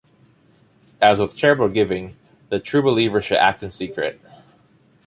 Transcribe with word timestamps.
As 0.99 1.19
with 1.19 1.35
charitable 1.35 1.69
giving, 1.69 2.15
the 2.49 2.59
true 2.59 2.81
believer 2.81 3.21
should 3.21 3.37
act 3.37 3.61
in 3.61 3.69
secret. 3.69 4.19